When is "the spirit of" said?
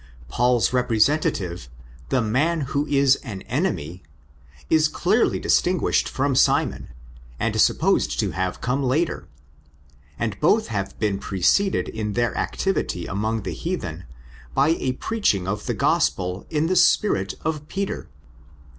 16.65-17.67